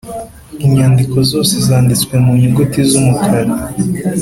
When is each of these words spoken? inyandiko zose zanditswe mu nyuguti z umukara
inyandiko 0.65 1.17
zose 1.31 1.53
zanditswe 1.67 2.13
mu 2.23 2.31
nyuguti 2.41 2.79
z 2.89 2.91
umukara 2.99 3.53